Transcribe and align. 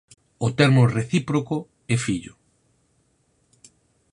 O 0.45 0.47
termo 0.59 0.83
recíproco 0.97 1.57
é 1.93 1.95
«fillo». 2.05 2.33